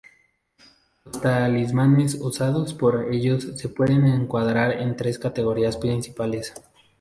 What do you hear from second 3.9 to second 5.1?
encuadrar en